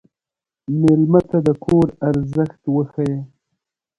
مېلمه 0.79 1.21
ته 1.29 1.37
د 1.45 1.49
کور 1.63 1.87
ارزښت 2.09 2.61
وښیه. 2.75 3.19